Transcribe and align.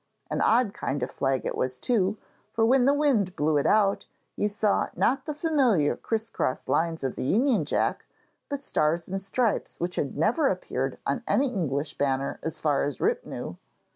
An 0.31 0.41
odd 0.41 0.73
kind 0.73 1.03
of 1.03 1.11
flag 1.11 1.45
it 1.45 1.55
was 1.55 1.77
too, 1.77 2.17
for 2.53 2.65
when 2.65 2.85
the 2.85 2.93
wind 2.95 3.35
blew 3.35 3.57
it 3.57 3.67
out, 3.67 4.07
you 4.35 4.49
saw, 4.49 4.87
not 4.95 5.25
the 5.25 5.33
familiar 5.35 5.95
criss 5.95 6.31
cross 6.31 6.67
lines 6.67 7.03
of 7.03 7.15
the 7.15 7.21
Union 7.21 7.65
Jack, 7.65 8.07
but 8.49 8.63
stars 8.63 9.07
and 9.07 9.21
stripes 9.21 9.79
which 9.79 9.97
had 9.97 10.17
never 10.17 10.47
appeared 10.47 10.97
on 11.05 11.21
any 11.27 11.49
English 11.53 11.99
banner 11.99 12.39
as 12.41 12.59
far 12.59 12.81
as 12.85 12.99
Rip 12.99 13.27
knew! 13.27 13.59